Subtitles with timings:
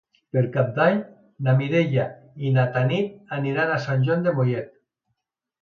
[0.35, 0.95] Per Cap d'Any
[1.47, 2.07] na Mireia
[2.47, 4.77] i na Tanit aniran a Sant Joan de Mollet.